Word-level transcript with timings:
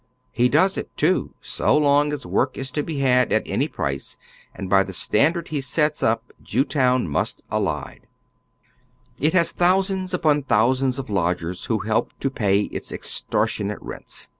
He 0.31 0.49
does 0.49 0.77
it, 0.77 0.89
too, 0.97 1.35
so 1.41 1.77
long 1.77 2.11
as 2.11 2.25
work 2.25 2.57
is 2.57 2.71
to 2.71 2.81
be 2.81 3.01
had 3.01 3.31
at 3.31 3.43
any 3.47 3.67
price, 3.67 4.17
and 4.55 4.67
by 4.67 4.81
the 4.81 4.93
standard 4.93 5.49
he 5.49 5.61
sets 5.61 6.01
up 6.01 6.33
Jewtown 6.41 7.07
must 7.07 7.43
abide. 7.51 8.07
oy 8.09 9.19
Google 9.19 9.19
THE 9.19 9.27
SWEATERS 9.27 9.27
OF 9.27 9.27
JEWTOWN. 9.27 9.27
133 9.27 9.27
It 9.27 9.33
has 9.33 9.51
thousands 9.51 10.13
upon 10.15 10.41
thousands 10.41 10.97
of 10.97 11.09
lodgers 11.11 11.65
who 11.65 11.79
help 11.87 12.13
to 12.19 12.31
pay 12.31 12.61
its 12.75 12.91
extortionate 12.91 13.79
rents. 13.79 14.27